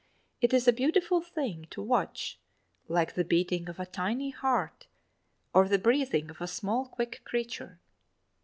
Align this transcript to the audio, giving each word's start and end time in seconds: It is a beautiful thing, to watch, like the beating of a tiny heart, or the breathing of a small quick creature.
It 0.41 0.51
is 0.51 0.67
a 0.67 0.73
beautiful 0.73 1.21
thing, 1.21 1.67
to 1.69 1.79
watch, 1.79 2.39
like 2.87 3.13
the 3.13 3.23
beating 3.23 3.69
of 3.69 3.79
a 3.79 3.85
tiny 3.85 4.31
heart, 4.31 4.87
or 5.53 5.67
the 5.67 5.77
breathing 5.77 6.31
of 6.31 6.41
a 6.41 6.47
small 6.47 6.87
quick 6.87 7.21
creature. 7.23 7.77